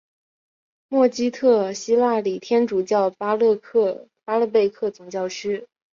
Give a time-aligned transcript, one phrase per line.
[0.87, 3.55] 默基特希腊礼天主教巴勒
[4.51, 5.67] 贝克总教区。